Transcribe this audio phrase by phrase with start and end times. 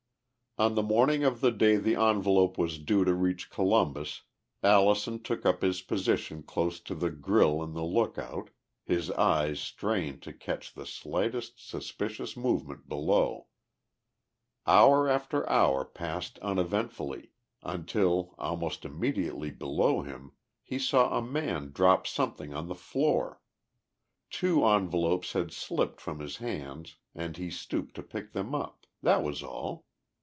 [0.57, 4.23] On the morning of the day the envelope was due to reach Columbus,
[4.61, 8.49] Allison took up his position close to the grille in the lookout,
[8.83, 13.47] his eyes strained to catch the slightest suspicious movement below.
[14.67, 17.31] Hour after hour passed uneventfully
[17.63, 20.33] until, almost immediately below him,
[20.65, 23.39] he saw a man drop something on the floor.
[24.29, 29.23] Two envelopes had slipped from his hands and he stooped to pick them up that
[29.23, 29.85] was all.